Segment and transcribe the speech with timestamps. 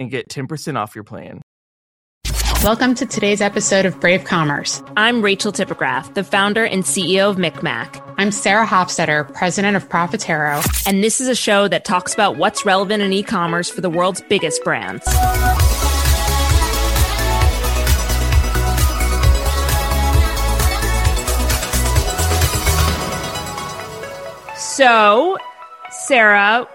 [0.00, 1.42] and get 10% off your plan.
[2.62, 4.82] Welcome to today's episode of Brave Commerce.
[4.96, 8.02] I'm Rachel Tipograph, the founder and CEO of MikMak.
[8.18, 10.62] I'm Sarah Hofstetter, president of Profitero.
[10.86, 13.88] And this is a show that talks about what's relevant in e commerce for the
[13.88, 15.04] world's biggest brands.
[24.56, 25.38] So,
[25.90, 26.66] Sarah,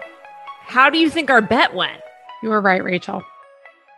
[0.62, 2.00] how do you think our bet went?
[2.42, 3.22] You were right, Rachel.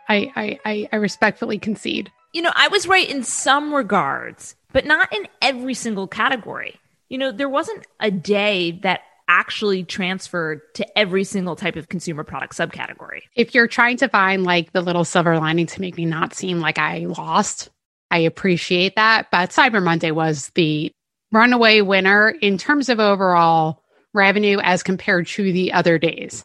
[0.07, 2.11] I, I, I, I respectfully concede.
[2.33, 6.79] You know, I was right in some regards, but not in every single category.
[7.09, 12.23] You know, there wasn't a day that actually transferred to every single type of consumer
[12.23, 13.21] product subcategory.
[13.35, 16.59] If you're trying to find like the little silver lining to make me not seem
[16.59, 17.69] like I lost,
[18.09, 19.29] I appreciate that.
[19.31, 20.91] But Cyber Monday was the
[21.31, 23.83] runaway winner in terms of overall
[24.13, 26.43] revenue as compared to the other days.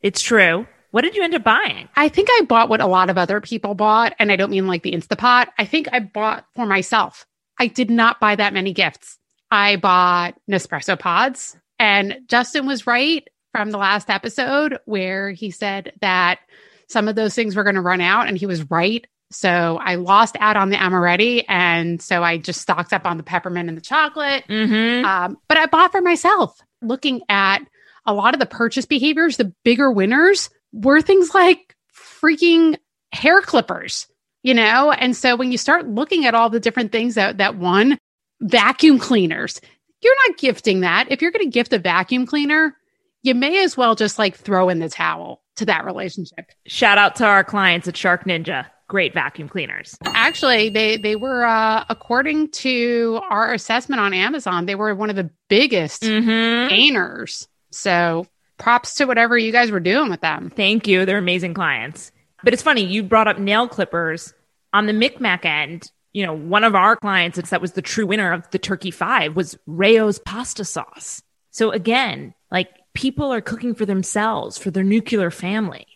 [0.00, 0.66] It's true.
[0.94, 1.88] What did you end up buying?
[1.96, 4.14] I think I bought what a lot of other people bought.
[4.20, 5.48] And I don't mean like the Instapot.
[5.58, 7.26] I think I bought for myself.
[7.58, 9.18] I did not buy that many gifts.
[9.50, 11.56] I bought Nespresso pods.
[11.80, 16.38] And Justin was right from the last episode where he said that
[16.86, 18.28] some of those things were going to run out.
[18.28, 19.04] And he was right.
[19.32, 21.44] So I lost out on the amaretti.
[21.48, 24.44] And so I just stocked up on the peppermint and the chocolate.
[24.48, 25.04] Mm-hmm.
[25.04, 26.56] Um, but I bought for myself.
[26.82, 27.66] Looking at
[28.06, 32.76] a lot of the purchase behaviors, the bigger winners were things like freaking
[33.12, 34.06] hair clippers,
[34.42, 34.90] you know?
[34.92, 37.96] And so when you start looking at all the different things that that won,
[38.40, 39.60] vacuum cleaners,
[40.02, 41.10] you're not gifting that.
[41.10, 42.76] If you're going to gift a vacuum cleaner,
[43.22, 46.50] you may as well just like throw in the towel to that relationship.
[46.66, 48.66] Shout out to our clients at Shark Ninja.
[48.86, 49.96] Great vacuum cleaners.
[50.04, 55.16] Actually, they they were uh, according to our assessment on Amazon, they were one of
[55.16, 56.68] the biggest Mm-hmm.
[56.68, 57.48] gainers.
[57.70, 58.26] So
[58.58, 60.50] props to whatever you guys were doing with them.
[60.50, 61.04] Thank you.
[61.04, 62.12] They're amazing clients.
[62.42, 64.34] But it's funny, you brought up nail clippers
[64.72, 65.90] on the MikMak end.
[66.12, 69.34] You know, one of our clients that was the true winner of the Turkey Five
[69.34, 71.22] was Rao's pasta sauce.
[71.50, 75.86] So again, like people are cooking for themselves, for their nuclear family.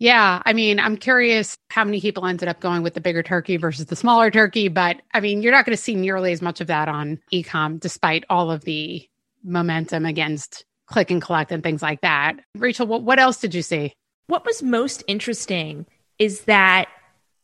[0.00, 3.56] Yeah, I mean, I'm curious how many people ended up going with the bigger turkey
[3.56, 6.60] versus the smaller turkey, but I mean, you're not going to see nearly as much
[6.60, 9.08] of that on ecom despite all of the
[9.42, 12.36] momentum against click and collect and things like that.
[12.56, 13.94] Rachel, what, what else did you see?
[14.26, 15.86] What was most interesting
[16.18, 16.88] is that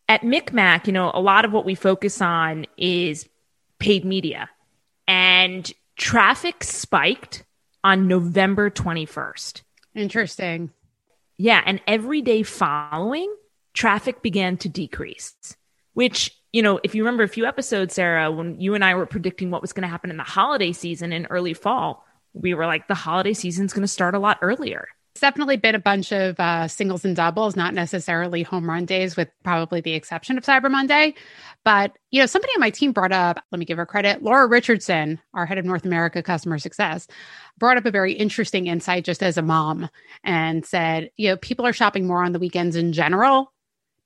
[0.08, 3.28] at MikMak, you know, a lot of what we focus on is
[3.78, 4.50] paid media.
[5.06, 7.44] And traffic spiked
[7.82, 9.62] on November 21st.
[9.94, 10.70] Interesting.
[11.36, 11.62] Yeah.
[11.64, 13.34] And every day following,
[13.74, 15.34] traffic began to decrease,
[15.92, 19.06] which, you know, if you remember a few episodes, Sarah, when you and I were
[19.06, 22.04] predicting what was going to happen in the holiday season in early fall,
[22.34, 24.88] we were like, the holiday season's going to start a lot earlier.
[25.14, 29.16] It's definitely been a bunch of uh, singles and doubles, not necessarily home run days,
[29.16, 31.14] with probably the exception of Cyber Monday.
[31.64, 34.48] But, you know, somebody on my team brought up, let me give her credit, Laura
[34.48, 37.06] Richardson, our head of North America customer success,
[37.58, 39.88] brought up a very interesting insight just as a mom
[40.24, 43.52] and said, you know, people are shopping more on the weekends in general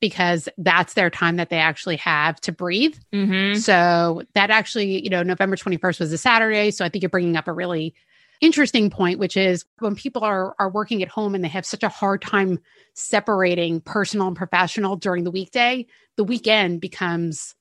[0.00, 2.96] because that's their time that they actually have to breathe.
[3.12, 3.58] Mm-hmm.
[3.58, 6.70] So that actually, you know, November 21st was a Saturday.
[6.70, 7.94] So I think you're bringing up a really
[8.40, 11.82] interesting point, which is when people are, are working at home and they have such
[11.82, 12.58] a hard time
[12.94, 15.86] separating personal and professional during the weekday,
[16.16, 17.54] the weekend becomes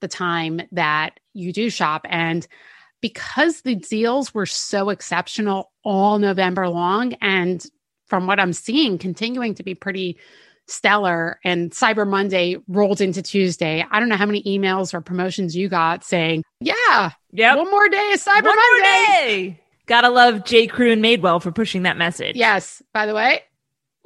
[0.00, 2.06] the time that you do shop.
[2.08, 2.46] And
[3.00, 7.64] because the deals were so exceptional all November long, and
[8.06, 10.18] from what I'm seeing, continuing to be pretty
[10.68, 13.84] stellar and Cyber Monday rolled into Tuesday.
[13.90, 17.56] I don't know how many emails or promotions you got saying, yeah, Yep.
[17.56, 19.61] one more day is Cyber One Monday.
[19.92, 20.68] Gotta love J.
[20.68, 22.34] Crew and Madewell for pushing that message.
[22.34, 23.42] Yes, by the way,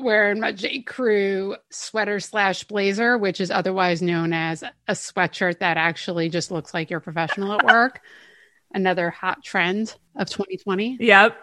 [0.01, 0.81] wearing my J.
[0.81, 6.75] Crew sweater slash blazer, which is otherwise known as a sweatshirt that actually just looks
[6.75, 8.01] like you're professional at work.
[8.75, 10.97] Another hot trend of 2020.
[10.99, 11.37] Yep.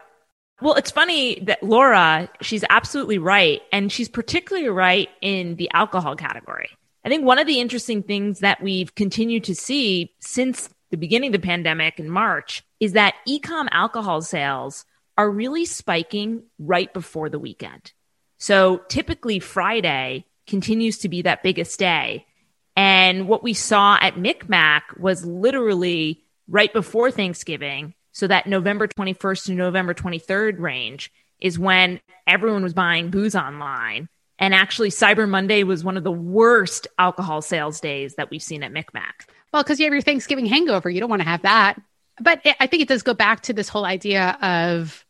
[0.61, 3.61] Well, it's funny that Laura, she's absolutely right.
[3.71, 6.67] And she's particularly right in the alcohol category.
[7.05, 11.33] I think one of the interesting things that we've continued to see since the beginning
[11.33, 14.85] of the pandemic in March is that ecom alcohol sales
[15.17, 17.93] are really spiking right before the weekend.
[18.37, 22.27] So typically Friday continues to be that biggest day.
[22.75, 27.95] And what we saw at MikMak was literally right before Thanksgiving.
[28.11, 34.09] So that November 21st to November 23rd range is when everyone was buying booze online.
[34.37, 38.61] And actually, Cyber Monday was one of the worst alcohol sales days that we've seen
[38.61, 39.25] at MikMak.
[39.53, 40.89] Well, because you have your Thanksgiving hangover.
[40.89, 41.79] You don't want to have that.
[42.19, 45.05] But it, I think it does go back to this whole idea of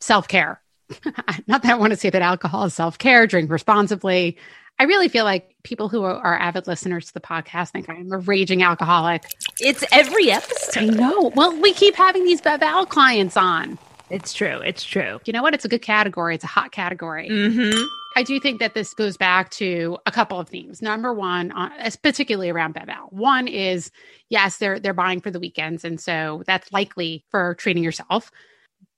[0.00, 0.60] self care.
[1.46, 4.36] Not that I want to say that alcohol is self care, drink responsibly.
[4.78, 8.10] I really feel like people who are, are avid listeners to the podcast think I'm
[8.12, 9.24] a raging alcoholic.
[9.60, 10.82] It's every episode.
[10.82, 11.32] I know.
[11.36, 13.78] Well, we keep having these Beval clients on.
[14.14, 14.60] It's true.
[14.60, 15.20] It's true.
[15.24, 15.54] You know what?
[15.54, 16.34] It's a good category.
[16.34, 17.28] It's a hot category.
[17.28, 17.84] Mm-hmm.
[18.16, 20.80] I do think that this goes back to a couple of themes.
[20.80, 23.08] Number one, uh, is particularly around Beval.
[23.10, 23.90] One is
[24.30, 28.30] yes, they're they're buying for the weekends, and so that's likely for treating yourself.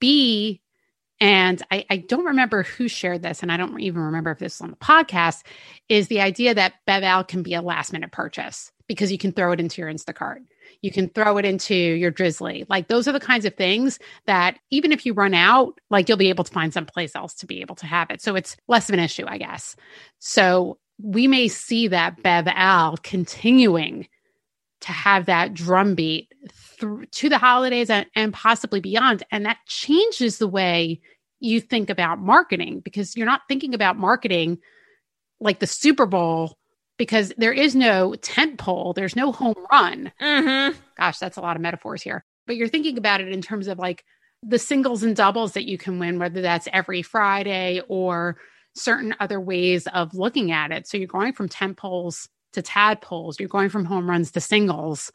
[0.01, 0.61] B,
[1.19, 4.57] and I, I don't remember who shared this, and I don't even remember if this
[4.57, 5.45] is on the podcast,
[5.89, 9.53] is the idea that Beval can be a last minute purchase because you can throw
[9.53, 10.41] it into your Instacart.
[10.87, 12.65] You can throw it into your Drizly.
[12.69, 16.17] Like those are the kinds of things that even if you run out, like you'll
[16.17, 18.23] be able to find someplace else to be able to have it.
[18.23, 19.75] So it's less of an issue, I guess.
[20.21, 24.07] So we may see that Bev Al continuing
[24.83, 29.25] to have that drumbeat through to the holidays and, and possibly beyond.
[29.33, 31.01] And that changes the way
[31.41, 34.59] you think about marketing because you're not thinking about marketing
[35.41, 36.57] like the Super Bowl
[36.99, 40.13] because there is no tent pole, there's no home run.
[40.21, 40.79] Mm-hmm.
[40.97, 42.25] Gosh, that's a lot of metaphors here.
[42.47, 44.05] But you're thinking about it in terms of like
[44.43, 48.39] the singles and doubles that you can win, whether that's every Friday or
[48.75, 50.87] certain other ways of looking at it.
[50.87, 55.13] So you're going from tent poles to tadpoles, you're going from home runs to singles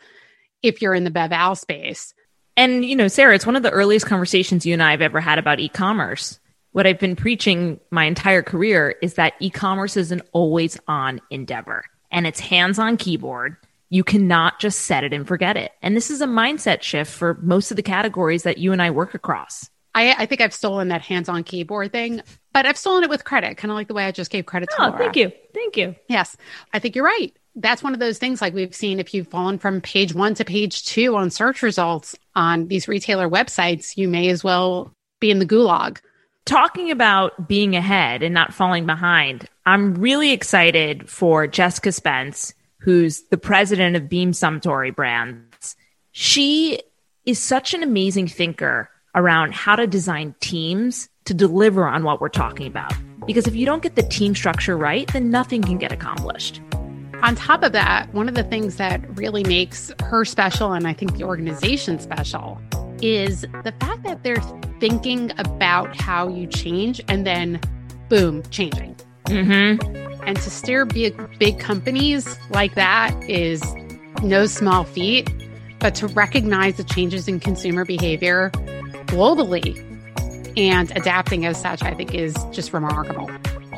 [0.61, 2.13] if you're in the Bev Al space.
[2.57, 5.21] And, you know, Sarah, it's one of the earliest conversations you and I have ever
[5.21, 6.39] had about e commerce.
[6.73, 11.19] What I've been preaching my entire career is that e commerce is an always on
[11.29, 13.57] endeavor and it's hands on keyboard.
[13.89, 15.71] You cannot just set it and forget it.
[15.81, 18.89] And this is a mindset shift for most of the categories that you and I
[18.91, 19.69] work across.
[19.93, 22.21] I, I think I've stolen that hands on keyboard thing,
[22.53, 24.69] but I've stolen it with credit, kind of like the way I just gave credit
[24.69, 24.97] to Oh, Laura.
[24.97, 25.33] thank you.
[25.53, 25.95] Thank you.
[26.07, 26.37] Yes,
[26.71, 27.35] I think you're right.
[27.55, 30.45] That's one of those things like we've seen if you've fallen from page one to
[30.45, 35.39] page two on search results on these retailer websites, you may as well be in
[35.39, 35.99] the gulag.
[36.45, 43.21] Talking about being ahead and not falling behind, I'm really excited for Jessica Spence, who's
[43.29, 45.75] the president of Beam Suntory Brands.
[46.11, 46.81] She
[47.25, 52.29] is such an amazing thinker around how to design teams to deliver on what we're
[52.29, 52.93] talking about.
[53.27, 56.59] Because if you don't get the team structure right, then nothing can get accomplished.
[57.21, 60.93] On top of that, one of the things that really makes her special, and I
[60.93, 62.59] think the organization special,
[63.01, 64.41] is the fact that they're
[64.79, 67.59] thinking about how you change and then
[68.09, 68.95] boom, changing.
[69.25, 70.23] Mm-hmm.
[70.27, 73.63] And to steer big, big companies like that is
[74.23, 75.29] no small feat,
[75.79, 78.51] but to recognize the changes in consumer behavior
[79.07, 79.87] globally
[80.57, 83.31] and adapting as such, I think is just remarkable.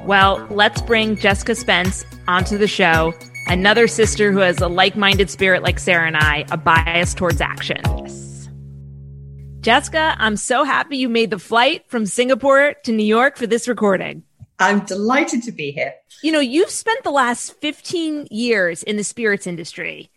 [0.06, 3.14] Well, let's bring Jessica Spence onto the show.
[3.48, 7.40] Another sister who has a like minded spirit like Sarah and I, a bias towards
[7.42, 7.82] action.
[7.98, 8.33] Yes.
[9.64, 13.66] Jessica, I'm so happy you made the flight from Singapore to New York for this
[13.66, 14.24] recording.
[14.60, 15.94] I'm delighted to be here.
[16.22, 20.12] You know, you've spent the last 15 years in the spirits industry.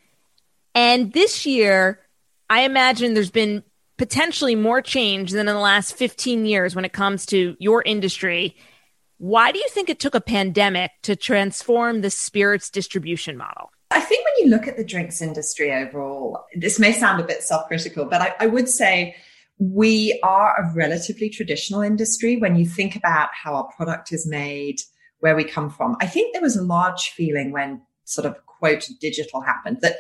[0.75, 2.01] And this year,
[2.51, 3.63] I imagine there's been
[3.99, 8.57] potentially more change than in the last 15 years when it comes to your industry.
[9.19, 13.71] Why do you think it took a pandemic to transform the spirits distribution model?
[13.93, 17.45] I think when you look at the drinks industry overall, this may sound a bit
[17.45, 19.15] self critical, but I, I would say
[19.59, 24.77] We are a relatively traditional industry when you think about how our product is made,
[25.21, 25.97] where we come from.
[26.01, 29.97] I think there was a large feeling when sort of quote digital happened that,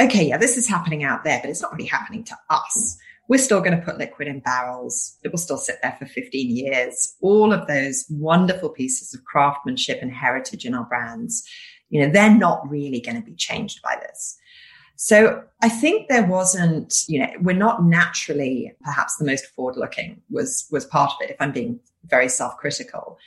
[0.00, 2.96] okay, yeah, this is happening out there, but it's not really happening to us.
[3.28, 5.16] We're still going to put liquid in barrels.
[5.22, 7.14] It will still sit there for 15 years.
[7.20, 11.42] All of those wonderful pieces of craftsmanship and heritage in our brands,
[11.88, 14.36] you know, they're not really going to be changed by this.
[14.96, 20.22] So I think there wasn't, you know, we're not naturally perhaps the most forward looking
[20.30, 21.30] was, was part of it.
[21.30, 23.18] If I'm being very self critical,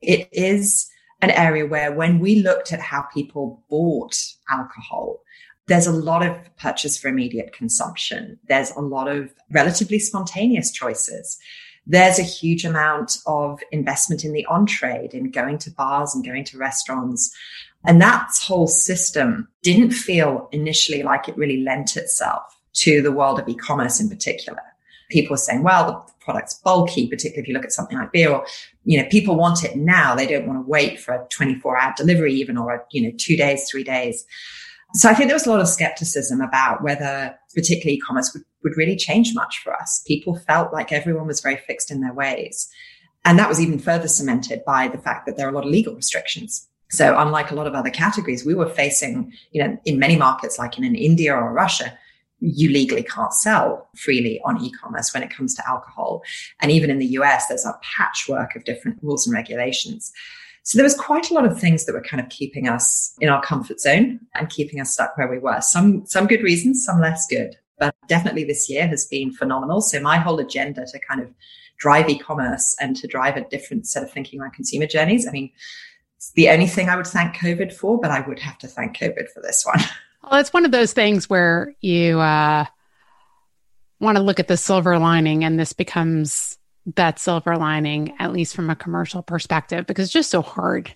[0.00, 0.88] it is
[1.20, 4.16] an area where when we looked at how people bought
[4.50, 5.20] alcohol,
[5.68, 8.38] there's a lot of purchase for immediate consumption.
[8.48, 11.38] There's a lot of relatively spontaneous choices.
[11.86, 16.24] There's a huge amount of investment in the on trade, in going to bars and
[16.24, 17.34] going to restaurants.
[17.84, 22.42] And that whole system didn't feel initially like it really lent itself
[22.74, 24.60] to the world of e-commerce in particular.
[25.10, 28.30] People were saying, well, the product's bulky, particularly if you look at something like beer
[28.30, 28.46] or,
[28.84, 30.14] you know, people want it now.
[30.14, 33.14] They don't want to wait for a 24 hour delivery even or, a, you know,
[33.18, 34.24] two days, three days.
[34.94, 38.76] So I think there was a lot of skepticism about whether particularly e-commerce would, would
[38.76, 40.02] really change much for us.
[40.06, 42.68] People felt like everyone was very fixed in their ways.
[43.24, 45.70] And that was even further cemented by the fact that there are a lot of
[45.70, 49.98] legal restrictions so unlike a lot of other categories, we were facing, you know, in
[49.98, 51.98] many markets, like in an India or Russia,
[52.40, 56.22] you legally can't sell freely on e-commerce when it comes to alcohol.
[56.60, 60.12] And even in the US, there's a patchwork of different rules and regulations.
[60.64, 63.30] So there was quite a lot of things that were kind of keeping us in
[63.30, 65.62] our comfort zone and keeping us stuck where we were.
[65.62, 69.80] Some, some good reasons, some less good, but definitely this year has been phenomenal.
[69.80, 71.32] So my whole agenda to kind of
[71.78, 75.26] drive e-commerce and to drive a different set of thinking around consumer journeys.
[75.26, 75.50] I mean,
[76.22, 78.96] it's the only thing I would thank COVID for, but I would have to thank
[78.96, 79.80] COVID for this one.
[80.30, 82.64] Well, it's one of those things where you uh,
[83.98, 86.58] want to look at the silver lining, and this becomes
[86.94, 90.94] that silver lining, at least from a commercial perspective, because it's just so hard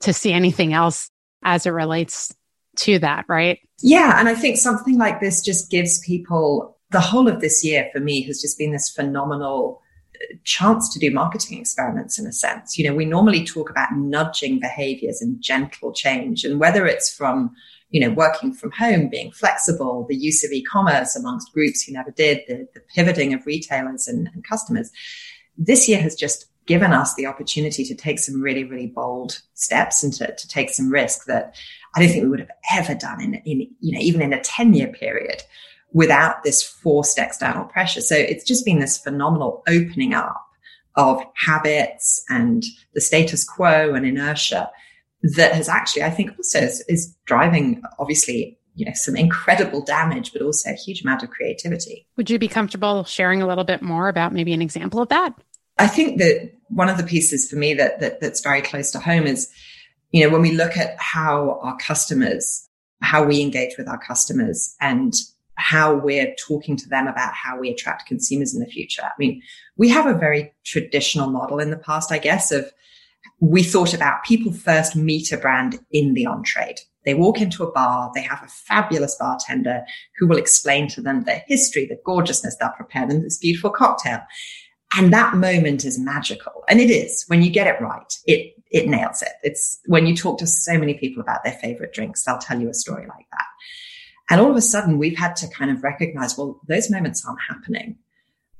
[0.00, 1.10] to see anything else
[1.42, 2.34] as it relates
[2.76, 3.58] to that, right?
[3.82, 4.18] Yeah.
[4.18, 8.00] And I think something like this just gives people the whole of this year for
[8.00, 9.82] me has just been this phenomenal
[10.44, 12.78] chance to do marketing experiments in a sense.
[12.78, 17.54] You know, we normally talk about nudging behaviors and gentle change, and whether it's from
[17.94, 22.10] you know, working from home, being flexible, the use of e-commerce amongst groups who never
[22.10, 24.90] did, the, the pivoting of retailers and, and customers.
[25.56, 30.02] This year has just given us the opportunity to take some really, really bold steps
[30.02, 31.54] and to, to take some risk that
[31.94, 34.40] I don't think we would have ever done in, in you know, even in a
[34.40, 35.44] 10 year period
[35.94, 38.02] without this forced external pressure.
[38.02, 40.44] So it's just been this phenomenal opening up
[40.96, 42.62] of habits and
[42.94, 44.70] the status quo and inertia
[45.36, 50.32] that has actually, I think also is, is driving obviously you know some incredible damage
[50.32, 53.82] but also a huge amount of creativity would you be comfortable sharing a little bit
[53.82, 55.32] more about maybe an example of that
[55.78, 58.98] i think that one of the pieces for me that, that that's very close to
[58.98, 59.48] home is
[60.10, 62.68] you know when we look at how our customers
[63.00, 65.14] how we engage with our customers and
[65.56, 69.02] how we're talking to them about how we attract consumers in the future.
[69.02, 69.40] I mean,
[69.76, 72.70] we have a very traditional model in the past, I guess, of
[73.40, 76.80] we thought about people first meet a brand in the on trade.
[77.04, 79.82] They walk into a bar, they have a fabulous bartender
[80.18, 84.20] who will explain to them their history, the gorgeousness, they'll prepare them this beautiful cocktail.
[84.96, 86.64] And that moment is magical.
[86.68, 88.18] And it is when you get it right.
[88.26, 89.32] It, it nails it.
[89.42, 92.70] It's when you talk to so many people about their favorite drinks, they'll tell you
[92.70, 93.44] a story like that.
[94.30, 97.40] And all of a sudden we've had to kind of recognize, well, those moments aren't
[97.48, 97.98] happening.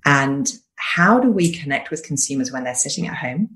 [0.04, 3.48] And how do we connect with consumers when they're sitting at home?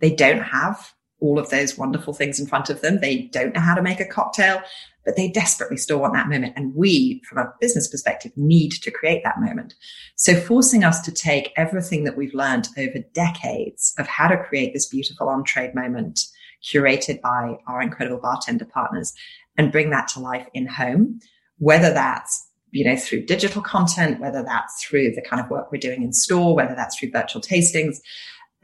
[0.00, 3.00] They don't have all of those wonderful things in front of them.
[3.00, 4.62] They don't know how to make a cocktail,
[5.04, 6.52] but they desperately still want that moment.
[6.56, 9.74] And we, from a business perspective, need to create that moment.
[10.14, 14.74] So forcing us to take everything that we've learned over decades of how to create
[14.74, 16.20] this beautiful on trade moment
[16.62, 19.12] curated by our incredible bartender partners
[19.56, 21.20] and bring that to life in home
[21.58, 25.78] whether that's you know, through digital content, whether that's through the kind of work we're
[25.78, 27.98] doing in store, whether that's through virtual tastings.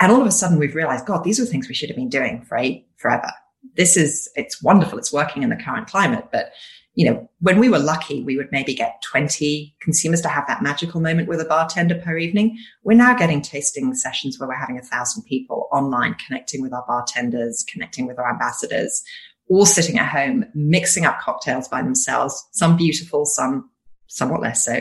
[0.00, 2.08] And all of a sudden we've realized, God, these are things we should have been
[2.08, 3.30] doing for eight, forever.
[3.76, 4.98] This is, it's wonderful.
[4.98, 6.28] It's working in the current climate.
[6.30, 6.52] But,
[6.94, 10.62] you know, when we were lucky, we would maybe get 20 consumers to have that
[10.62, 12.58] magical moment with a bartender per evening.
[12.82, 16.84] We're now getting tasting sessions where we're having a thousand people online connecting with our
[16.86, 19.02] bartenders, connecting with our ambassadors,
[19.48, 23.70] all sitting at home, mixing up cocktails by themselves, some beautiful, some
[24.06, 24.80] somewhat less so.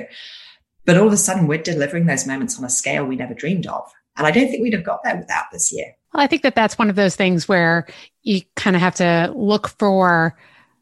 [0.85, 3.67] But all of a sudden, we're delivering those moments on a scale we never dreamed
[3.67, 3.91] of.
[4.17, 5.93] And I don't think we'd have got there without this year.
[6.13, 7.87] Well, I think that that's one of those things where
[8.21, 10.37] you kind of have to look for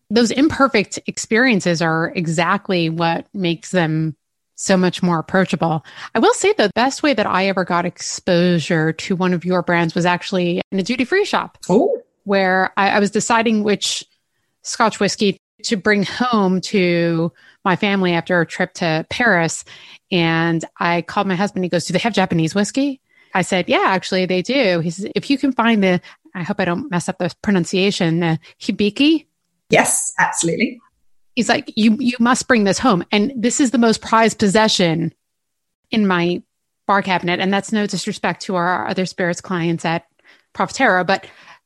[0.09, 4.15] those imperfect experiences are exactly what makes them
[4.55, 5.85] so much more approachable.
[6.13, 9.63] I will say the best way that I ever got exposure to one of your
[9.63, 11.57] brands was actually in a duty free shop.
[11.69, 11.97] Oh.
[12.23, 14.03] Where I, I was deciding which
[14.63, 17.31] Scotch whiskey to bring home to
[17.63, 19.63] my family after a trip to Paris.
[20.11, 21.63] And I called my husband.
[21.63, 22.99] He goes, Do they have Japanese whiskey?
[23.33, 24.79] I said, Yeah, actually, they do.
[24.79, 26.01] He says, If you can find the,
[26.35, 29.25] I hope I don't mess up the pronunciation, uh, Hibiki.
[29.69, 30.79] Yes, absolutely.
[31.35, 33.03] He's like, You you must bring this home.
[33.11, 35.13] And this is the most prized possession
[35.91, 36.41] in my
[36.87, 37.39] bar cabinet.
[37.39, 40.05] And that's no disrespect to our other spirits clients at
[40.53, 41.25] Profitero, but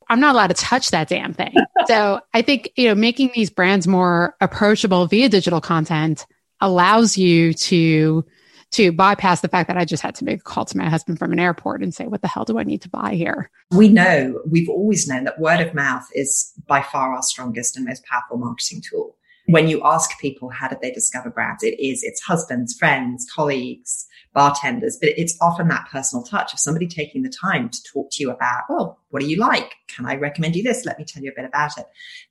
[0.10, 1.54] I'm not allowed to touch that damn thing.
[1.88, 6.26] so I think, you know, making these brands more approachable via digital content
[6.62, 8.26] allows you to
[8.72, 11.18] to bypass the fact that I just had to make a call to my husband
[11.18, 13.50] from an airport and say, what the hell do I need to buy here?
[13.72, 17.86] We know, we've always known that word of mouth is by far our strongest and
[17.86, 19.16] most powerful marketing tool.
[19.48, 21.64] When you ask people, how did they discover brands?
[21.64, 26.88] It is, it's husbands, friends, colleagues, bartenders, but it's often that personal touch of somebody
[26.88, 29.76] taking the time to talk to you about, well, what do you like?
[29.88, 30.84] Can I recommend you this?
[30.84, 31.86] Let me tell you a bit about it.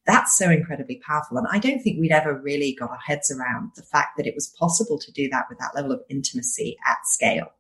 [0.07, 1.39] That's so incredibly powerful.
[1.39, 4.35] And I don't think we'd ever really got our heads around the fact that it
[4.35, 7.53] was possible to do that with that level of intimacy at scale.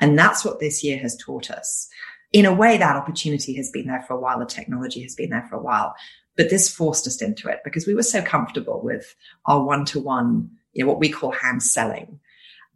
[0.00, 1.88] And that's what this year has taught us.
[2.32, 4.38] In a way, that opportunity has been there for a while.
[4.38, 5.94] The technology has been there for a while,
[6.36, 9.14] but this forced us into it because we were so comfortable with
[9.46, 12.20] our one to one, you know, what we call hand selling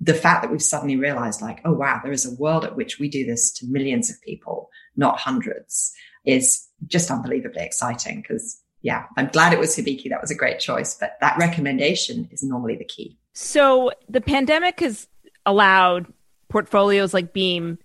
[0.00, 2.98] the fact that we've suddenly realized like, oh, wow, there is a world at which
[2.98, 5.94] we do this to millions of people, not hundreds
[6.24, 10.10] is just unbelievably exciting because yeah, I'm glad it was Hibiki.
[10.10, 13.18] That was a great choice, but that recommendation is normally the key.
[13.32, 15.08] So the pandemic has
[15.44, 16.12] allowed
[16.48, 17.78] portfolios like Beam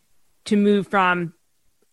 [0.46, 1.34] to move from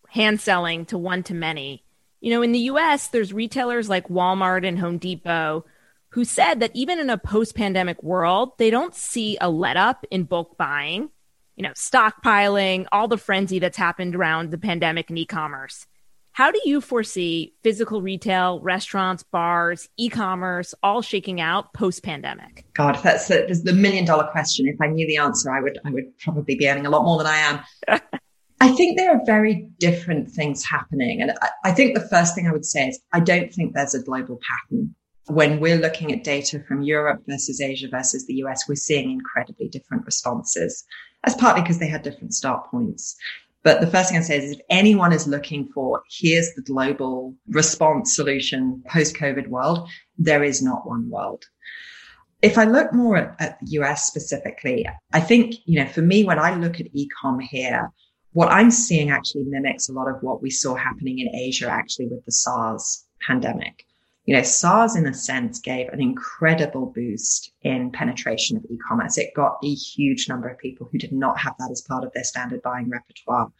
[0.09, 1.83] hand selling to one to many.
[2.21, 5.65] You know, in the US, there's retailers like Walmart and Home Depot
[6.09, 10.05] who said that even in a post pandemic world, they don't see a let up
[10.09, 11.09] in bulk buying,
[11.55, 15.85] you know, stockpiling, all the frenzy that's happened around the pandemic and e commerce.
[16.31, 22.65] How do you foresee physical retail, restaurants, bars, e commerce all shaking out post pandemic?
[22.73, 24.67] God, that's the, that's the million dollar question.
[24.67, 27.17] If I knew the answer, I would, I would probably be earning a lot more
[27.17, 27.99] than I am.
[28.61, 31.21] I think there are very different things happening.
[31.21, 33.95] And I, I think the first thing I would say is I don't think there's
[33.95, 34.95] a global pattern
[35.29, 39.67] when we're looking at data from Europe versus Asia versus the US, we're seeing incredibly
[39.67, 40.83] different responses.
[41.23, 43.15] That's partly because they had different start points.
[43.61, 47.35] But the first thing I say is if anyone is looking for, here's the global
[47.49, 51.43] response solution post COVID world, there is not one world.
[52.41, 56.23] If I look more at, at, the US specifically, I think, you know, for me,
[56.23, 57.91] when I look at ecom here,
[58.31, 62.07] what I'm seeing actually mimics a lot of what we saw happening in Asia actually
[62.07, 63.85] with the SARS pandemic
[64.29, 69.17] you know, SARS in a sense gave an incredible boost in penetration of e-commerce.
[69.17, 72.11] It got a huge number of people who did not have that as part of
[72.13, 73.51] their standard buying repertoire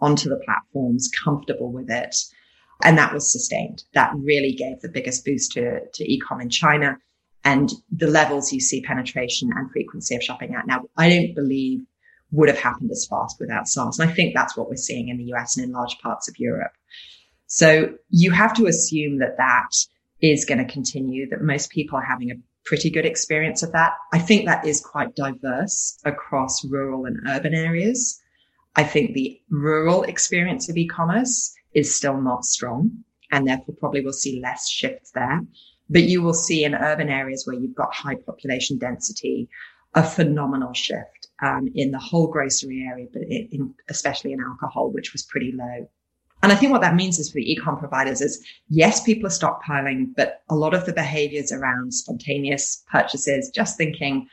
[0.00, 2.14] onto the platforms, comfortable with it.
[2.84, 3.84] And that was sustained.
[3.94, 6.98] That really gave the biggest boost to, to e-com in China
[7.44, 10.82] and the levels you see penetration and frequency of shopping at now.
[10.98, 11.86] I don't believe
[12.30, 13.98] would have happened as fast without SARS.
[13.98, 16.38] And I think that's what we're seeing in the US and in large parts of
[16.38, 16.72] Europe.
[17.46, 19.70] So you have to assume that that
[20.20, 23.92] is going to continue, that most people are having a pretty good experience of that.
[24.12, 28.20] I think that is quite diverse across rural and urban areas.
[28.76, 32.90] I think the rural experience of e-commerce is still not strong
[33.30, 35.40] and therefore probably will see less shifts there.
[35.88, 39.48] But you will see in urban areas where you've got high population density,
[39.94, 45.12] a phenomenal shift um, in the whole grocery area, but in, especially in alcohol, which
[45.12, 45.88] was pretty low.
[46.42, 49.30] And I think what that means is for the ecom providers is yes, people are
[49.30, 54.28] stockpiling, but a lot of the behaviors around spontaneous purchases, just thinking,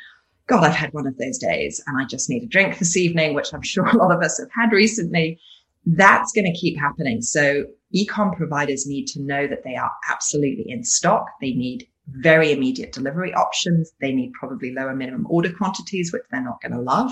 [0.47, 3.33] God, I've had one of those days and I just need a drink this evening,
[3.33, 5.39] which I'm sure a lot of us have had recently.
[5.87, 7.21] That's going to keep happening.
[7.21, 7.65] So
[7.95, 11.27] ecom providers need to know that they are absolutely in stock.
[11.41, 13.91] They need very immediate delivery options.
[14.01, 17.11] They need probably lower minimum order quantities, which they're not going to love.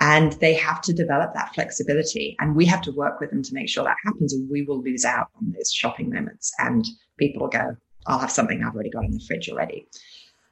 [0.00, 2.36] And they have to develop that flexibility.
[2.40, 4.82] And we have to work with them to make sure that happens, or we will
[4.82, 6.52] lose out on those shopping moments.
[6.58, 6.84] And
[7.16, 9.86] people will go, I'll have something I've already got in the fridge already.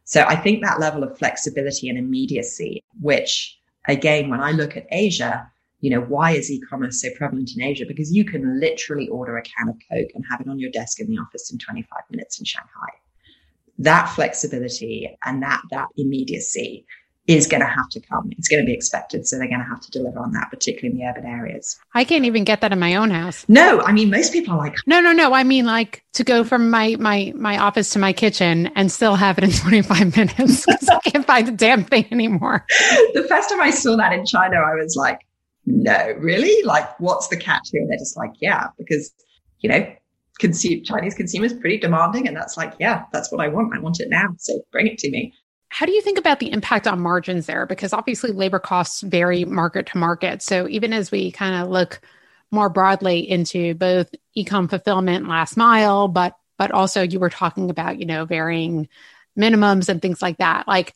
[0.04, 4.86] So I think that level of flexibility and immediacy, which again, when I look at
[4.90, 7.84] Asia, you know, why is e-commerce so prevalent in Asia?
[7.86, 11.00] Because you can literally order a can of Coke and have it on your desk
[11.00, 12.91] in the office in 25 minutes in Shanghai.
[13.78, 16.86] That flexibility and that, that immediacy
[17.28, 18.30] is going to have to come.
[18.32, 19.26] It's going to be expected.
[19.26, 21.78] So they're going to have to deliver on that, particularly in the urban areas.
[21.94, 23.44] I can't even get that in my own house.
[23.48, 25.32] No, I mean, most people are like, no, no, no.
[25.32, 29.14] I mean, like to go from my, my, my office to my kitchen and still
[29.14, 32.66] have it in 25 minutes because I can't find the damn thing anymore.
[33.14, 35.20] the first time I saw that in China, I was like,
[35.64, 36.60] no, really?
[36.64, 37.86] Like, what's the catch here?
[37.88, 39.12] they're just like, yeah, because,
[39.60, 39.86] you know,
[40.38, 42.26] consume Chinese consumers pretty demanding.
[42.26, 43.74] And that's like, yeah, that's what I want.
[43.74, 44.28] I want it now.
[44.38, 45.34] So bring it to me.
[45.68, 47.66] How do you think about the impact on margins there?
[47.66, 50.42] Because obviously labor costs vary market to market.
[50.42, 52.00] So even as we kind of look
[52.50, 57.98] more broadly into both ecom fulfillment, last mile, but but also you were talking about,
[57.98, 58.88] you know, varying
[59.38, 60.68] minimums and things like that.
[60.68, 60.94] Like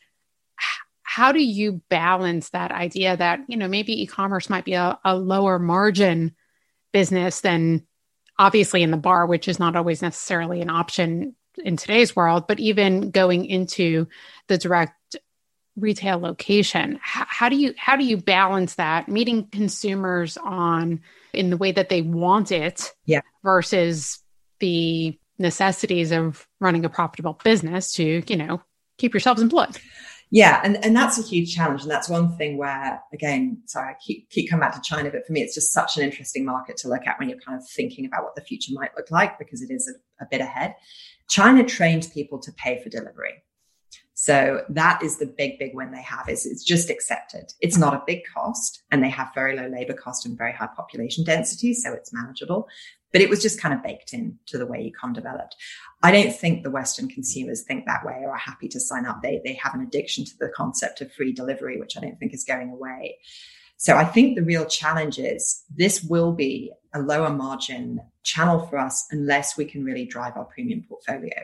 [1.03, 5.17] how do you balance that idea that, you know, maybe e-commerce might be a, a
[5.17, 6.37] lower margin
[6.93, 7.87] business than
[8.39, 12.61] obviously in the bar, which is not always necessarily an option in today's world, but
[12.61, 14.07] even going into
[14.49, 15.17] the direct
[15.77, 21.01] retail location, how, how, do you how do you balance that meeting consumers on
[21.33, 23.21] in the way that they want it, yeah.
[23.43, 24.21] versus
[24.59, 28.63] the necessities of running a profitable business to you know
[28.99, 29.79] keep yourselves employed.
[30.31, 31.83] Yeah, and, and that's a huge challenge.
[31.83, 35.25] And that's one thing where, again, sorry, I keep, keep coming back to China, but
[35.25, 37.69] for me, it's just such an interesting market to look at when you're kind of
[37.69, 40.75] thinking about what the future might look like because it is a, a bit ahead.
[41.29, 43.43] China trained people to pay for delivery.
[44.19, 47.53] So that is the big, big win they have is it's just accepted.
[47.61, 50.71] It's not a big cost and they have very low labor cost and very high
[50.75, 51.75] population density.
[51.75, 52.67] So it's manageable,
[53.17, 55.57] but it was just kind of baked in to the way ecom developed.
[56.03, 59.23] I don't think the Western consumers think that way or are happy to sign up.
[59.23, 62.35] They, they have an addiction to the concept of free delivery, which I don't think
[62.35, 63.17] is going away.
[63.79, 68.77] So I think the real challenge is this will be a lower margin channel for
[68.77, 71.41] us unless we can really drive our premium portfolio.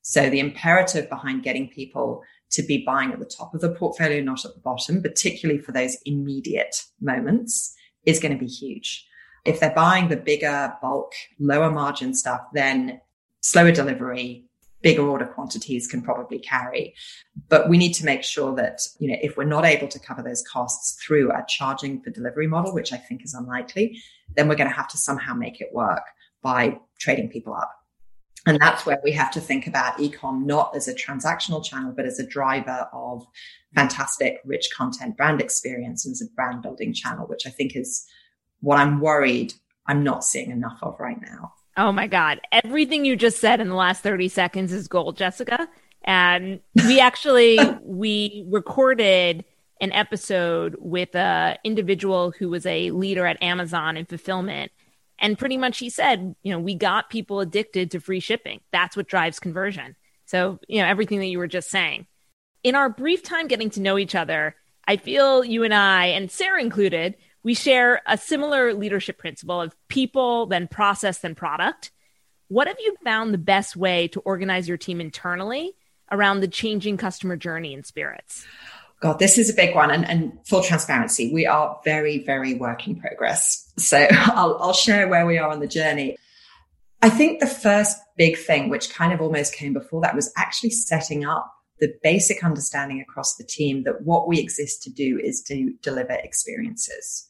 [0.00, 4.20] So the imperative behind getting people to be buying at the top of the portfolio,
[4.24, 9.06] not at the bottom, particularly for those immediate moments is going to be huge.
[9.44, 13.00] If they're buying the bigger bulk, lower margin stuff, then
[13.40, 14.46] slower delivery,
[14.82, 16.94] bigger order quantities can probably carry.
[17.48, 20.22] But we need to make sure that, you know, if we're not able to cover
[20.22, 24.00] those costs through a charging for delivery model, which I think is unlikely,
[24.36, 26.02] then we're going to have to somehow make it work
[26.42, 27.72] by trading people up.
[28.44, 32.06] And that's where we have to think about ecom not as a transactional channel, but
[32.06, 33.24] as a driver of
[33.74, 38.04] fantastic, rich content, brand experience, and as a brand building channel, which I think is
[38.62, 39.52] what I'm worried
[39.86, 41.52] I'm not seeing enough of right now.
[41.76, 42.40] Oh my God.
[42.52, 45.68] Everything you just said in the last 30 seconds is gold, Jessica.
[46.04, 49.44] And we actually we recorded
[49.80, 54.70] an episode with a individual who was a leader at Amazon in fulfillment.
[55.18, 58.60] And pretty much he said, you know, we got people addicted to free shipping.
[58.72, 59.96] That's what drives conversion.
[60.26, 62.06] So, you know, everything that you were just saying.
[62.62, 66.30] In our brief time getting to know each other, I feel you and I, and
[66.30, 71.90] Sarah included, we share a similar leadership principle of people, then process, then product.
[72.48, 75.74] What have you found the best way to organize your team internally
[76.10, 78.46] around the changing customer journey and spirits?
[79.00, 79.90] God, this is a big one.
[79.90, 83.72] And, and full transparency, we are very, very work in progress.
[83.76, 86.16] So I'll, I'll share where we are on the journey.
[87.00, 90.70] I think the first big thing, which kind of almost came before that, was actually
[90.70, 95.42] setting up the basic understanding across the team that what we exist to do is
[95.48, 97.28] to deliver experiences.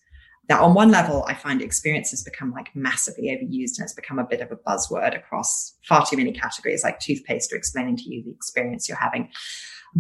[0.48, 4.18] Now, on one level, I find experience has become like massively overused and it's become
[4.18, 8.02] a bit of a buzzword across far too many categories, like toothpaste or explaining to
[8.02, 9.31] you the experience you're having.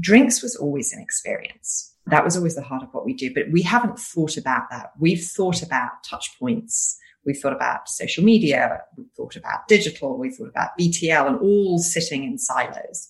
[0.00, 1.94] Drinks was always an experience.
[2.06, 4.90] That was always the heart of what we do, but we haven't thought about that.
[4.98, 6.98] We've thought about touch points.
[7.24, 8.80] We've thought about social media.
[8.96, 10.18] We've thought about digital.
[10.18, 13.08] We've thought about BTL and all sitting in silos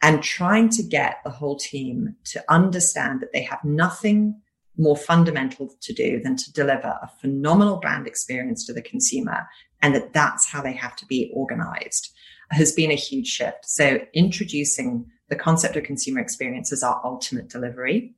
[0.00, 4.41] and trying to get the whole team to understand that they have nothing
[4.76, 9.46] more fundamental to do than to deliver a phenomenal brand experience to the consumer
[9.82, 12.12] and that that's how they have to be organized
[12.50, 13.64] has been a huge shift.
[13.64, 18.14] So introducing the concept of consumer experience as our ultimate delivery,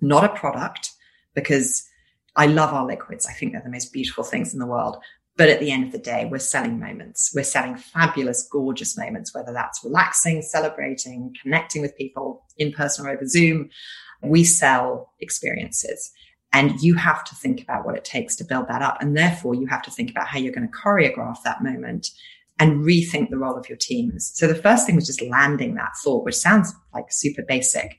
[0.00, 0.92] not a product,
[1.34, 1.86] because
[2.34, 3.26] I love our liquids.
[3.26, 4.96] I think they're the most beautiful things in the world.
[5.36, 7.32] But at the end of the day, we're selling moments.
[7.34, 13.10] We're selling fabulous, gorgeous moments, whether that's relaxing, celebrating, connecting with people in person or
[13.10, 13.68] over Zoom.
[14.28, 16.12] We sell experiences
[16.52, 18.98] and you have to think about what it takes to build that up.
[19.00, 22.08] And therefore you have to think about how you're going to choreograph that moment
[22.58, 24.32] and rethink the role of your teams.
[24.34, 27.98] So the first thing was just landing that thought, which sounds like super basic.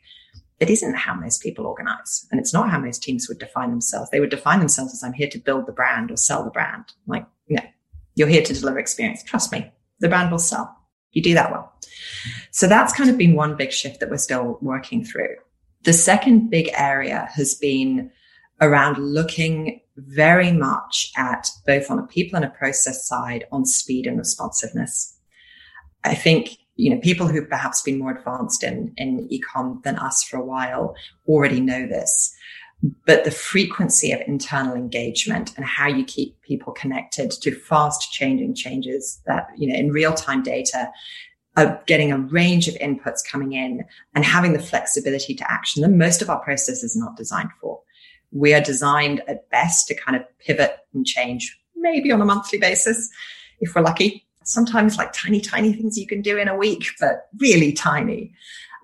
[0.59, 2.25] It isn't how most people organize.
[2.31, 4.09] And it's not how most teams would define themselves.
[4.09, 6.85] They would define themselves as I'm here to build the brand or sell the brand.
[7.05, 7.61] like, no,
[8.15, 9.21] you're here to deliver experience.
[9.21, 10.75] Trust me, the brand will sell.
[11.11, 11.71] You do that well.
[12.51, 15.35] So that's kind of been one big shift that we're still working through.
[15.87, 18.11] The second big area has been
[18.59, 24.05] around looking very much at both on a people and a process side on speed
[24.05, 25.17] and responsiveness.
[26.03, 30.23] I think, you know, people who've perhaps been more advanced in, in ecom than us
[30.23, 30.93] for a while
[31.25, 32.35] already know this.
[33.05, 38.55] But the frequency of internal engagement and how you keep people connected to fast changing
[38.55, 40.91] changes that, you know, in real time data
[41.57, 43.83] of getting a range of inputs coming in
[44.15, 45.97] and having the flexibility to action them.
[45.97, 47.81] Most of our processes are not designed for.
[48.31, 52.59] We are designed at best to kind of pivot and change maybe on a monthly
[52.59, 53.09] basis
[53.59, 54.25] if we're lucky.
[54.43, 58.33] Sometimes like tiny, tiny things you can do in a week, but really tiny.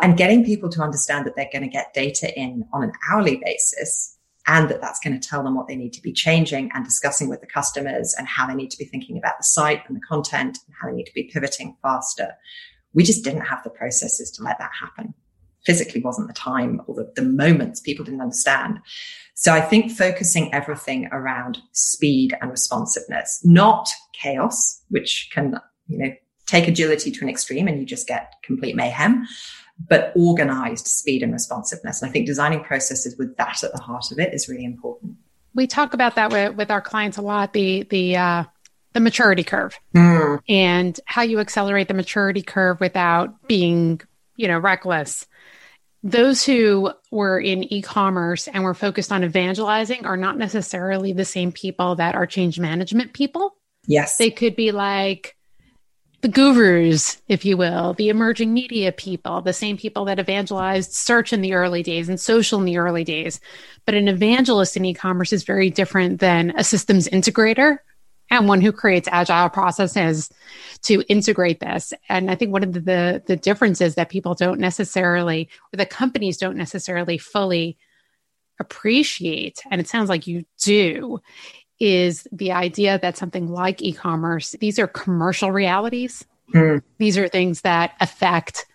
[0.01, 3.39] And getting people to understand that they're going to get data in on an hourly
[3.43, 6.83] basis and that that's going to tell them what they need to be changing and
[6.83, 9.95] discussing with the customers and how they need to be thinking about the site and
[9.95, 12.33] the content and how they need to be pivoting faster.
[12.93, 15.13] We just didn't have the processes to let that happen.
[15.65, 18.79] Physically wasn't the time or the, the moments people didn't understand.
[19.33, 25.55] So I think focusing everything around speed and responsiveness, not chaos, which can,
[25.87, 26.13] you know,
[26.45, 29.25] take agility to an extreme and you just get complete mayhem,
[29.87, 32.01] but organized speed and responsiveness.
[32.01, 35.17] And I think designing processes with that at the heart of it is really important.
[35.53, 38.43] We talk about that with, with our clients a lot, the, the, uh,
[38.93, 40.39] the maturity curve mm.
[40.47, 44.01] and how you accelerate the maturity curve without being,
[44.35, 45.27] you know, reckless.
[46.03, 51.51] Those who were in e-commerce and were focused on evangelizing are not necessarily the same
[51.51, 53.55] people that are change management people.
[53.87, 54.17] Yes.
[54.17, 55.35] They could be like
[56.23, 61.33] the gurus, if you will, the emerging media people, the same people that evangelized search
[61.33, 63.41] in the early days and social in the early days.
[63.85, 67.79] But an evangelist in e-commerce is very different than a systems integrator
[68.31, 70.29] and one who creates agile processes
[70.83, 71.91] to integrate this.
[72.07, 75.85] And I think one of the, the, the differences that people don't necessarily, or the
[75.85, 77.77] companies don't necessarily fully
[78.61, 81.19] appreciate, and it sounds like you do,
[81.83, 86.25] is the idea that something like e commerce, these are commercial realities.
[86.53, 86.81] Mm.
[86.97, 88.65] These are things that affect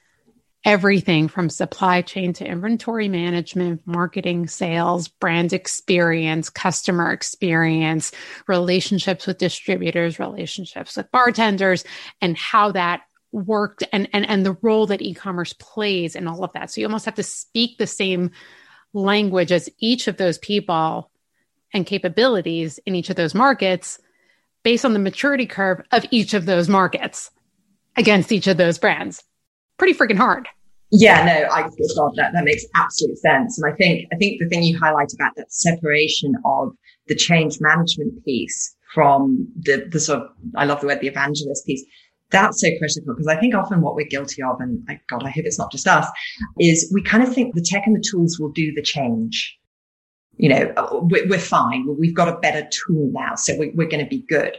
[0.63, 8.13] everything from supply chain to inventory management, marketing, sales, brand experience, customer experience,
[8.47, 11.85] relationships with distributors, relationships with bartenders,
[12.21, 13.01] and how that
[13.33, 16.71] worked and, and, and the role that e-commerce plays in all of that.
[16.71, 18.33] So you almost have to speak the same
[18.93, 21.11] language as each of those people
[21.73, 23.99] and capabilities in each of those markets
[24.63, 27.31] based on the maturity curve of each of those markets
[27.97, 29.23] against each of those brands.
[29.79, 30.49] Pretty freaking hard.
[30.91, 33.61] Yeah, no, I thought that that makes absolute sense.
[33.61, 36.73] And I think I think the thing you highlight about that separation of
[37.09, 41.67] the change management piece from the the sort of I love the word the evangelist
[41.67, 41.85] piece.
[42.31, 45.45] That's so critical because I think often what we're guilty of, and God, I hope
[45.45, 46.07] it's not just us,
[46.59, 49.58] is we kind of think the tech and the tools will do the change
[50.39, 50.73] you know,
[51.11, 51.97] we're, fine.
[51.99, 53.35] We've got a better tool now.
[53.35, 54.57] So we, we're going to be good.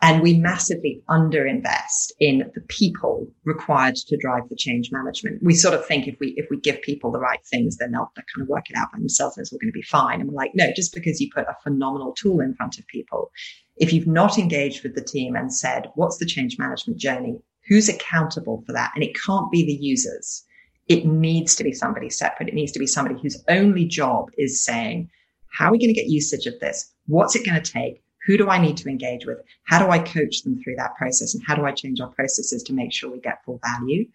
[0.00, 5.42] And we massively underinvest in the people required to drive the change management.
[5.42, 8.10] We sort of think if we, if we give people the right things, then they'll,
[8.14, 10.20] they'll kind of work it out by themselves and it's all going to be fine.
[10.20, 13.32] And we're like, no, just because you put a phenomenal tool in front of people,
[13.76, 17.36] if you've not engaged with the team and said, what's the change management journey?
[17.66, 18.92] Who's accountable for that?
[18.94, 20.44] And it can't be the users.
[20.86, 22.48] It needs to be somebody separate.
[22.48, 25.10] It needs to be somebody whose only job is saying,
[25.50, 26.92] how are we going to get usage of this?
[27.06, 28.02] What's it going to take?
[28.26, 29.38] Who do I need to engage with?
[29.64, 31.34] How do I coach them through that process?
[31.34, 34.06] And how do I change our processes to make sure we get full value?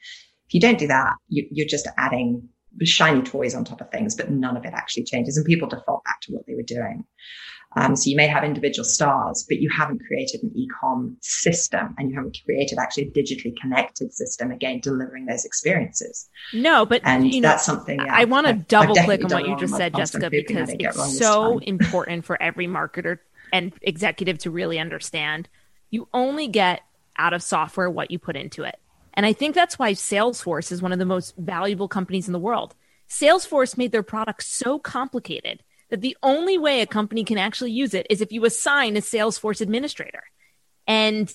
[0.48, 2.48] If you don't do that, you, you're just adding
[2.84, 6.04] shiny toys on top of things, but none of it actually changes and people default
[6.04, 7.06] back to what they were doing.
[7.76, 12.10] Um, so you may have individual stars, but you haven't created an e-com system and
[12.10, 16.30] you haven't created actually a digitally connected system again, delivering those experiences.
[16.54, 19.48] No, but and you know, that's something yeah, I want to double click on what
[19.48, 23.20] you just said, Jessica, because it's so important for every marketer
[23.52, 25.50] and executive to really understand.
[25.90, 26.82] You only get
[27.18, 28.80] out of software what you put into it.
[29.14, 32.40] And I think that's why Salesforce is one of the most valuable companies in the
[32.40, 32.74] world.
[33.08, 35.62] Salesforce made their product so complicated
[35.94, 39.00] that the only way a company can actually use it is if you assign a
[39.00, 40.24] Salesforce administrator.
[40.88, 41.32] And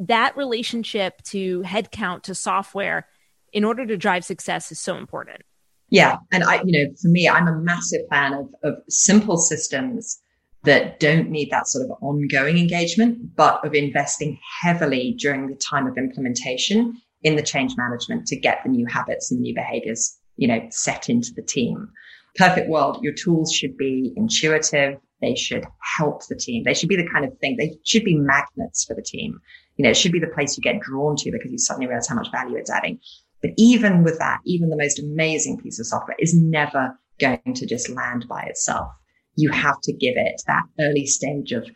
[0.00, 3.08] that relationship to headcount to software
[3.54, 5.40] in order to drive success is so important.
[5.88, 6.18] Yeah.
[6.30, 10.20] And I, you know, for me, I'm a massive fan of, of simple systems
[10.64, 15.86] that don't need that sort of ongoing engagement, but of investing heavily during the time
[15.86, 20.48] of implementation in the change management to get the new habits and new behaviors, you
[20.48, 21.88] know, set into the team
[22.36, 24.98] perfect world, your tools should be intuitive.
[25.20, 25.64] They should
[25.96, 26.64] help the team.
[26.64, 29.38] They should be the kind of thing, they should be magnets for the team.
[29.76, 32.08] You know, it should be the place you get drawn to because you suddenly realize
[32.08, 32.98] how much value it's adding.
[33.40, 37.66] But even with that, even the most amazing piece of software is never going to
[37.66, 38.88] just land by itself.
[39.36, 41.68] You have to give it that early stage of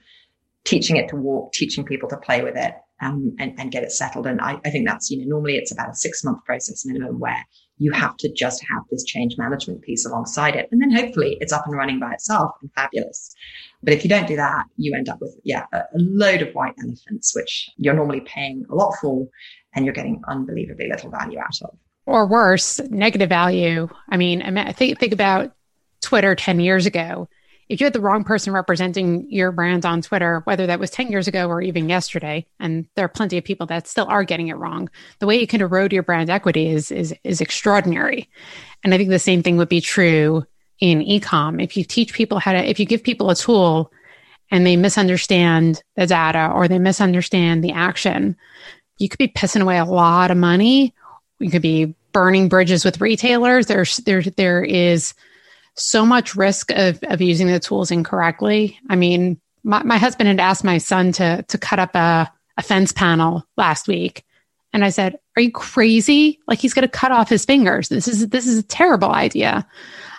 [0.64, 3.92] teaching it to walk, teaching people to play with it, um, and, and get it
[3.92, 4.26] settled.
[4.26, 7.18] And I, I think that's, you know, normally it's about a six month process minimum
[7.18, 7.44] where
[7.78, 10.68] you have to just have this change management piece alongside it.
[10.72, 13.34] And then hopefully it's up and running by itself and fabulous.
[13.82, 16.74] But if you don't do that, you end up with, yeah, a, load of white
[16.82, 19.28] elephants, which you're normally paying a lot for
[19.74, 21.76] and you're getting unbelievably little value out of.
[22.06, 23.88] Or worse, negative value.
[24.08, 25.52] I mean, I think, think about
[26.00, 27.28] Twitter 10 years ago
[27.68, 31.10] if you had the wrong person representing your brand on Twitter, whether that was 10
[31.10, 34.48] years ago or even yesterday, and there are plenty of people that still are getting
[34.48, 38.28] it wrong, the way you can erode your brand equity is is is extraordinary.
[38.84, 40.44] And I think the same thing would be true
[40.80, 41.62] in ecom.
[41.62, 43.92] If you teach people how to if you give people a tool
[44.50, 48.36] and they misunderstand the data or they misunderstand the action,
[48.98, 50.94] you could be pissing away a lot of money.
[51.40, 53.66] You could be burning bridges with retailers.
[53.66, 55.14] There's there there is
[55.76, 58.78] so much risk of, of using the tools incorrectly.
[58.88, 62.62] I mean, my, my husband had asked my son to, to cut up a, a
[62.62, 64.24] fence panel last week.
[64.72, 66.40] And I said, are you crazy?
[66.46, 67.88] Like he's going to cut off his fingers.
[67.88, 69.66] This is, this is a terrible idea.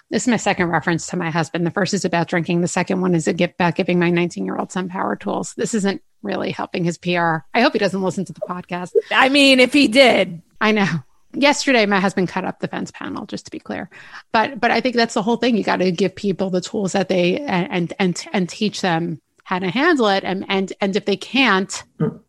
[0.09, 1.65] This is my second reference to my husband.
[1.65, 2.61] The first is about drinking.
[2.61, 5.53] The second one is a gift about giving my 19 year old son power tools.
[5.55, 7.39] This isn't really helping his PR.
[7.53, 8.93] I hope he doesn't listen to the podcast.
[9.11, 10.87] I mean, if he did, I know
[11.33, 13.89] yesterday my husband cut up the fence panel just to be clear.
[14.31, 15.57] But but i think that's the whole thing.
[15.57, 19.59] You got to give people the tools that they and and and teach them how
[19.59, 20.23] to handle it.
[20.23, 22.19] And and and if they can't mm.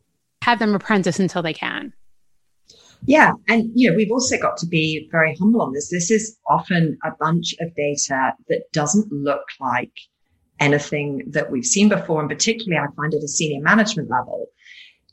[0.43, 1.93] have them apprentice until they can.
[3.05, 3.33] Yeah.
[3.47, 5.91] And you know we've also got to be very humble on this.
[5.91, 9.93] This is often a bunch of data that doesn't look like
[10.61, 12.21] anything that we've seen before.
[12.21, 14.49] And particularly i find at a senior management level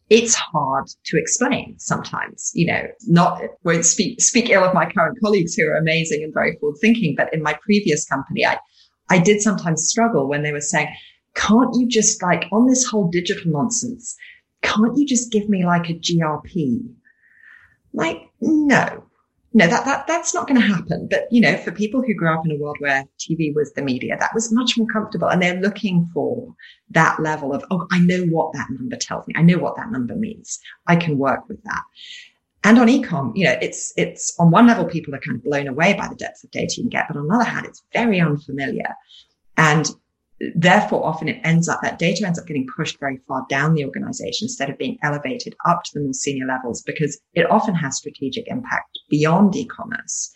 [0.10, 5.18] it's hard to explain sometimes, you know, not won't speak, speak ill of my current
[5.22, 7.16] colleagues who are amazing and very forward thinking.
[7.18, 8.60] But in my previous company, I,
[9.10, 10.94] I did sometimes struggle when they were saying,
[11.34, 14.16] can't you just like on this whole digital nonsense,
[14.62, 16.82] can't you just give me like a GRP?
[17.94, 19.05] Like, no,
[19.56, 21.08] no, that, that, that's not going to happen.
[21.10, 23.82] But, you know, for people who grew up in a world where TV was the
[23.82, 25.30] media, that was much more comfortable.
[25.30, 26.54] And they're looking for
[26.90, 29.34] that level of, oh, I know what that number tells me.
[29.38, 30.60] I know what that number means.
[30.88, 31.84] I can work with that.
[32.66, 35.70] And on ecom, you know, it's, it's on one level, people are kind of blown
[35.70, 37.06] away by the depth of data you can get.
[37.08, 38.94] But on the other hand, it's very unfamiliar.
[39.56, 39.90] And
[40.56, 43.86] therefore often it ends up that data ends up getting pushed very far down the
[43.86, 47.98] organization instead of being elevated up to the more senior levels because it often has
[47.98, 50.32] strategic impact beyond e-commerce.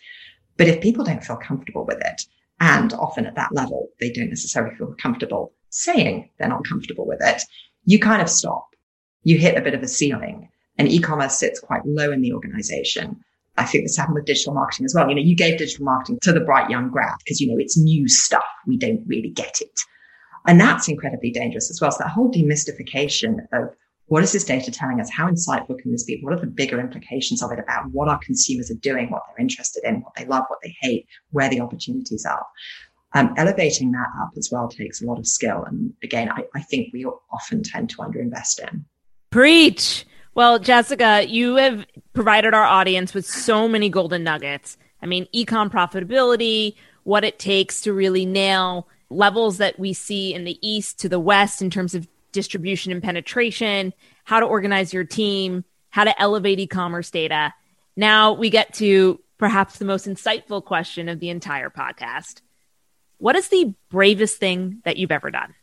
[0.56, 2.22] But if people don't feel comfortable with it,
[2.60, 7.20] and often at that level, they don't necessarily feel comfortable saying they're not comfortable with
[7.22, 7.42] it,
[7.84, 8.66] you kind of stop.
[9.22, 13.20] You hit a bit of a ceiling and e-commerce sits quite low in the organization.
[13.60, 15.08] I think this happened with digital marketing as well.
[15.08, 17.76] You know, you gave digital marketing to the bright young grad because, you know, it's
[17.76, 18.44] new stuff.
[18.66, 19.78] We don't really get it.
[20.46, 21.90] And that's incredibly dangerous as well.
[21.90, 23.68] So that whole demystification of
[24.06, 25.10] what is this data telling us?
[25.10, 26.18] How insightful can this be?
[26.22, 29.42] What are the bigger implications of it about what our consumers are doing, what they're
[29.42, 32.46] interested in, what they love, what they hate, where the opportunities are?
[33.12, 35.64] Um, elevating that up as well takes a lot of skill.
[35.64, 38.86] And again, I, I think we often tend to underinvest in.
[39.30, 40.06] Preach.
[40.34, 44.76] Well, Jessica, you have provided our audience with so many golden nuggets.
[45.02, 50.44] I mean, ecom profitability, what it takes to really nail levels that we see in
[50.44, 53.92] the east to the west in terms of distribution and penetration,
[54.24, 57.52] how to organize your team, how to elevate e-commerce data.
[57.96, 62.40] Now we get to perhaps the most insightful question of the entire podcast.
[63.18, 65.54] What is the bravest thing that you've ever done?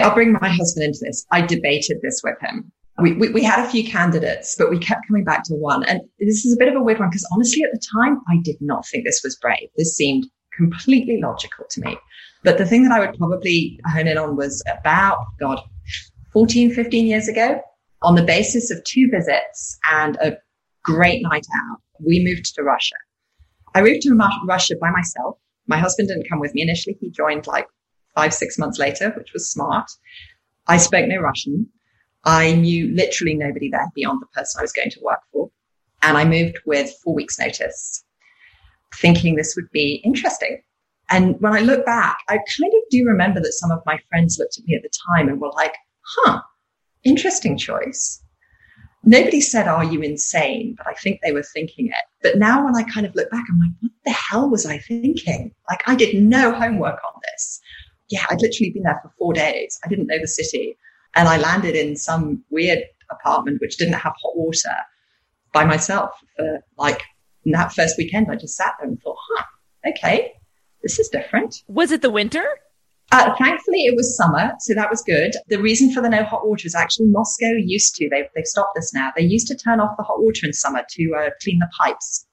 [0.00, 1.26] I'll bring my husband into this.
[1.30, 2.72] I debated this with him.
[3.00, 5.84] We, we, we, had a few candidates, but we kept coming back to one.
[5.84, 8.38] And this is a bit of a weird one because honestly, at the time, I
[8.42, 9.68] did not think this was brave.
[9.76, 11.96] This seemed completely logical to me.
[12.42, 15.60] But the thing that I would probably hone in on was about, God,
[16.32, 17.60] 14, 15 years ago,
[18.02, 20.36] on the basis of two visits and a
[20.84, 22.96] great night out, we moved to Russia.
[23.74, 25.36] I moved to Russia by myself.
[25.66, 26.96] My husband didn't come with me initially.
[27.00, 27.66] He joined like
[28.14, 29.90] five, six months later, which was smart.
[30.66, 31.68] I spoke no Russian.
[32.24, 35.50] I knew literally nobody there beyond the person I was going to work for.
[36.02, 38.04] And I moved with four weeks notice,
[38.94, 40.62] thinking this would be interesting.
[41.10, 44.38] And when I look back, I kind of do remember that some of my friends
[44.38, 46.40] looked at me at the time and were like, huh,
[47.04, 48.22] interesting choice.
[49.02, 50.74] Nobody said, Are you insane?
[50.76, 52.04] But I think they were thinking it.
[52.22, 54.78] But now when I kind of look back, I'm like, What the hell was I
[54.78, 55.54] thinking?
[55.68, 57.60] Like, I did no homework on this.
[58.10, 59.80] Yeah, I'd literally been there for four days.
[59.84, 60.76] I didn't know the city.
[61.14, 62.80] And I landed in some weird
[63.10, 64.74] apartment which didn't have hot water
[65.52, 67.02] by myself for like
[67.46, 68.28] that first weekend.
[68.30, 69.44] I just sat there and thought, huh,
[69.88, 70.32] okay,
[70.82, 71.62] this is different.
[71.66, 72.44] Was it the winter?
[73.12, 75.32] Uh, thankfully, it was summer, so that was good.
[75.48, 78.76] The reason for the no hot water is actually Moscow used to, they've, they've stopped
[78.76, 79.10] this now.
[79.16, 82.26] They used to turn off the hot water in summer to uh, clean the pipes.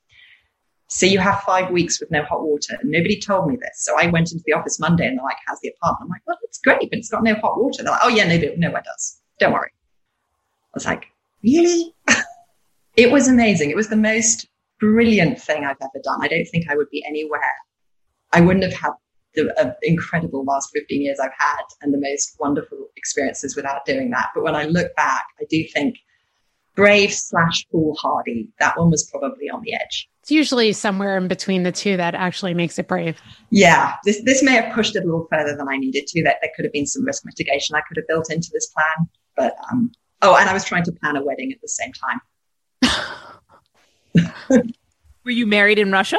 [0.87, 2.77] So you have five weeks with no hot water.
[2.79, 3.83] And nobody told me this.
[3.83, 6.07] So I went into the office Monday and they're like, how's the apartment?
[6.07, 7.83] I'm like, well, it's great, but it's got no hot water.
[7.83, 9.21] They're like, oh yeah, no, nowhere does.
[9.39, 9.71] Don't worry.
[9.73, 11.07] I was like,
[11.43, 11.93] really?
[12.95, 13.69] it was amazing.
[13.69, 14.47] It was the most
[14.79, 16.19] brilliant thing I've ever done.
[16.21, 17.53] I don't think I would be anywhere.
[18.31, 18.91] I wouldn't have had
[19.35, 24.09] the uh, incredible last 15 years I've had and the most wonderful experiences without doing
[24.11, 24.27] that.
[24.33, 25.97] But when I look back, I do think
[26.75, 30.09] brave slash foolhardy, that one was probably on the edge.
[30.27, 33.17] It's usually somewhere in between the two that actually makes it brave.
[33.49, 36.21] Yeah, this, this may have pushed it a little further than I needed to.
[36.23, 39.07] That there could have been some risk mitigation I could have built into this plan.
[39.37, 39.89] But, um,
[40.21, 41.93] oh, and I was trying to plan a wedding at the same
[44.51, 44.73] time.
[45.23, 46.17] Were you married in Russia?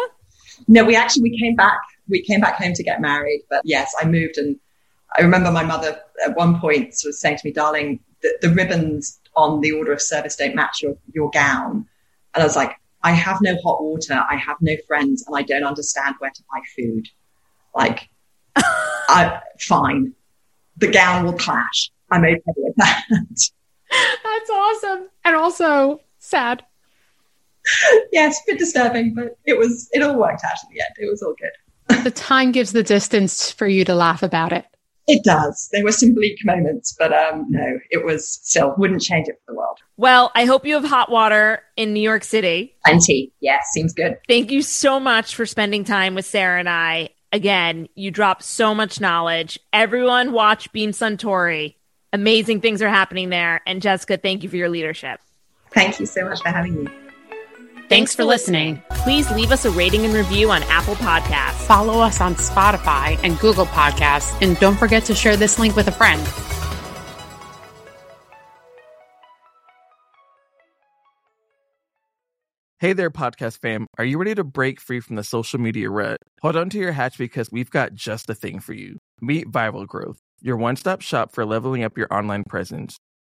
[0.66, 1.78] No, we actually, we came back
[2.08, 3.42] we came back home to get married.
[3.50, 4.58] But yes, I moved and
[5.18, 8.48] I remember my mother at one point sort of saying to me, darling, the, the
[8.48, 11.86] ribbons on the order of service don't match your, your gown.
[12.32, 14.14] And I was like, I have no hot water.
[14.28, 17.08] I have no friends and I don't understand where to buy food.
[17.74, 18.08] Like,
[18.56, 20.14] I, fine.
[20.76, 21.90] The gown will clash.
[22.10, 23.04] I'm okay with that.
[23.10, 25.08] That's awesome.
[25.24, 26.64] And also sad.
[28.12, 30.94] yes, a bit disturbing, but it was, it all worked out in the end.
[30.98, 31.50] It was all good
[31.88, 34.66] the time gives the distance for you to laugh about it.
[35.08, 35.70] It does.
[35.72, 39.52] There were some bleak moments, but um, no, it was still wouldn't change it for
[39.52, 39.78] the world.
[39.96, 42.76] Well, I hope you have hot water in New York City.
[42.84, 43.32] Plenty.
[43.40, 44.18] Yes, seems good.
[44.28, 47.08] Thank you so much for spending time with Sarah and I.
[47.32, 49.58] Again, you drop so much knowledge.
[49.72, 51.76] Everyone watch Beam Suntory.
[52.12, 53.62] Amazing things are happening there.
[53.66, 55.20] And Jessica, thank you for your leadership.
[55.72, 56.90] Thank you so much for having me.
[57.88, 58.82] Thanks for listening.
[58.90, 61.66] Please leave us a rating and review on Apple Podcasts.
[61.66, 64.36] Follow us on Spotify and Google Podcasts.
[64.42, 66.20] And don't forget to share this link with a friend.
[72.80, 73.86] Hey there, podcast fam.
[73.98, 76.18] Are you ready to break free from the social media rut?
[76.42, 78.98] Hold on to your hatch because we've got just the thing for you.
[79.20, 82.98] Meet Viral Growth, your one stop shop for leveling up your online presence.